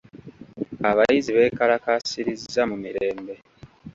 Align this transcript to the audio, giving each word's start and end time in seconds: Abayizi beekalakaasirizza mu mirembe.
Abayizi 0.89 1.31
beekalakaasirizza 1.37 2.61
mu 2.69 2.75
mirembe. 2.83 3.33